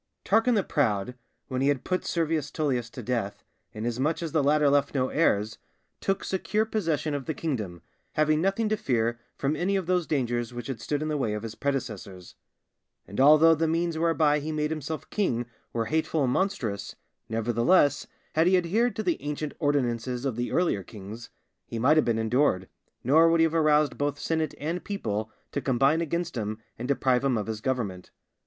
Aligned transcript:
_Tarquin 0.27 0.55
the 0.55 0.63
Proud, 0.63 1.13
when 1.47 1.61
he 1.61 1.67
had 1.67 1.83
put 1.83 2.03
Servius 2.03 2.49
Tullius 2.49 2.89
to 2.89 3.03
death, 3.03 3.43
inasmuch 3.71 4.23
as 4.23 4.31
the 4.31 4.41
latter 4.43 4.67
left 4.67 4.95
no 4.95 5.09
heirs, 5.09 5.59
took 5.99 6.23
secure 6.23 6.65
possession 6.65 7.13
of 7.13 7.25
the 7.25 7.35
kingdom, 7.35 7.83
having 8.13 8.41
nothing 8.41 8.67
to 8.69 8.75
fear 8.77 9.19
from 9.37 9.55
any 9.55 9.75
of 9.75 9.85
those 9.85 10.07
dangers 10.07 10.55
which 10.55 10.65
had 10.65 10.81
stood 10.81 11.03
in 11.03 11.07
the 11.07 11.17
way 11.19 11.35
of 11.35 11.43
his 11.43 11.53
predecessors. 11.53 12.33
And 13.07 13.19
although 13.21 13.53
the 13.53 13.67
means 13.67 13.95
whereby 13.95 14.39
he 14.39 14.51
made 14.51 14.71
himself 14.71 15.07
king 15.11 15.45
were 15.71 15.85
hateful 15.85 16.23
and 16.23 16.33
monstrous, 16.33 16.95
nevertheless, 17.29 18.07
had 18.33 18.47
he 18.47 18.57
adhered 18.57 18.95
to 18.95 19.03
the 19.03 19.21
ancient 19.21 19.53
ordinances 19.59 20.25
of 20.25 20.35
the 20.35 20.51
earlier 20.51 20.81
kings, 20.81 21.29
he 21.67 21.77
might 21.77 21.97
have 21.97 22.05
been 22.05 22.17
endured, 22.17 22.67
nor 23.03 23.29
would 23.29 23.39
he 23.39 23.43
have 23.43 23.53
aroused 23.53 23.99
both 23.99 24.17
senate 24.17 24.55
and 24.59 24.83
people 24.83 25.31
to 25.51 25.61
combine 25.61 26.01
against 26.01 26.35
him 26.37 26.57
and 26.79 26.87
deprive 26.87 27.23
him 27.23 27.37
of 27.37 27.45
his 27.45 27.61
government. 27.61 28.09